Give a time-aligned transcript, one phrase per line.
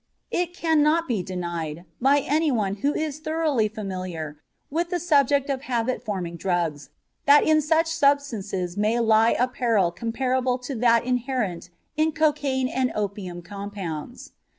[0.31, 4.39] It cannot be denied by any one who is thoroughly familiar
[4.71, 6.89] with the subject of habit forming drugs
[7.27, 12.91] that in such substances may lie a peril comparable to that inherent in cocaine and
[12.95, 14.31] opium compounds.